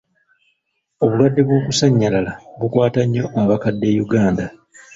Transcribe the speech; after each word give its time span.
Obulwadde 1.03 1.41
bw’okusannyalala 1.47 2.31
bukwata 2.59 3.01
nnyo 3.05 3.25
abakadde 3.41 3.87
e 3.95 3.99
Uganda. 4.05 4.45